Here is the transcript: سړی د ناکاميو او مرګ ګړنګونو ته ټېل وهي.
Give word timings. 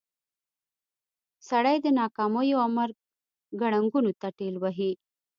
سړی 1.49 1.75
د 1.81 1.87
ناکاميو 1.99 2.61
او 2.63 2.69
مرګ 2.77 2.95
ګړنګونو 3.61 4.11
ته 4.19 4.27
ټېل 4.37 4.55
وهي. 4.59 4.91